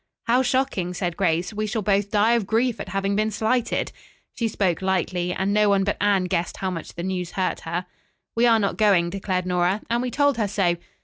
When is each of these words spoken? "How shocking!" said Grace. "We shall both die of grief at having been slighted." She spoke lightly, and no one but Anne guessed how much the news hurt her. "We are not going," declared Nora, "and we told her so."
"How 0.23 0.41
shocking!" 0.41 0.95
said 0.95 1.15
Grace. 1.15 1.53
"We 1.53 1.67
shall 1.67 1.83
both 1.83 2.09
die 2.09 2.31
of 2.31 2.47
grief 2.47 2.79
at 2.79 2.89
having 2.89 3.15
been 3.15 3.29
slighted." 3.29 3.91
She 4.33 4.47
spoke 4.47 4.81
lightly, 4.81 5.31
and 5.31 5.53
no 5.53 5.69
one 5.69 5.83
but 5.83 5.97
Anne 6.01 6.23
guessed 6.23 6.57
how 6.57 6.71
much 6.71 6.95
the 6.95 7.03
news 7.03 7.33
hurt 7.33 7.59
her. 7.59 7.85
"We 8.35 8.47
are 8.47 8.57
not 8.57 8.77
going," 8.77 9.11
declared 9.11 9.45
Nora, 9.45 9.83
"and 9.91 10.01
we 10.01 10.09
told 10.09 10.37
her 10.37 10.47
so." 10.47 10.77